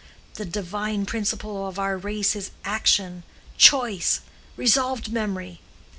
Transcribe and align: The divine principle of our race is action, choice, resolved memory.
The 0.33 0.45
divine 0.45 1.05
principle 1.05 1.67
of 1.67 1.77
our 1.77 1.95
race 1.95 2.35
is 2.35 2.49
action, 2.65 3.21
choice, 3.55 4.21
resolved 4.57 5.13
memory. 5.13 5.61